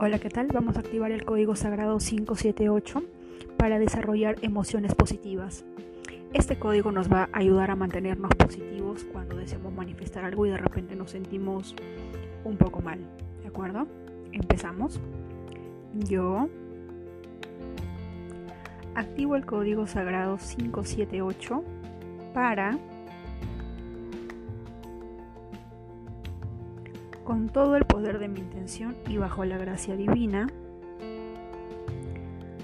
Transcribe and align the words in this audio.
Hola, 0.00 0.20
¿qué 0.20 0.30
tal? 0.30 0.46
Vamos 0.54 0.76
a 0.76 0.78
activar 0.78 1.10
el 1.10 1.24
código 1.24 1.56
sagrado 1.56 1.98
578 1.98 3.02
para 3.56 3.80
desarrollar 3.80 4.36
emociones 4.42 4.94
positivas. 4.94 5.64
Este 6.32 6.56
código 6.56 6.92
nos 6.92 7.10
va 7.12 7.28
a 7.32 7.38
ayudar 7.38 7.72
a 7.72 7.76
mantenernos 7.76 8.30
positivos 8.36 9.04
cuando 9.12 9.34
deseamos 9.38 9.72
manifestar 9.72 10.24
algo 10.24 10.46
y 10.46 10.50
de 10.50 10.56
repente 10.56 10.94
nos 10.94 11.10
sentimos 11.10 11.74
un 12.44 12.56
poco 12.56 12.80
mal. 12.80 13.00
¿De 13.42 13.48
acuerdo? 13.48 13.88
Empezamos. 14.30 15.00
Yo 16.06 16.48
activo 18.94 19.34
el 19.34 19.44
código 19.46 19.88
sagrado 19.88 20.36
578 20.38 21.64
para 22.32 22.78
con 27.28 27.48
todo 27.50 27.76
el 27.76 27.84
poder 27.84 28.18
de 28.20 28.26
mi 28.28 28.38
intención 28.40 28.96
y 29.06 29.18
bajo 29.18 29.44
la 29.44 29.58
gracia 29.58 29.94
divina. 29.96 30.46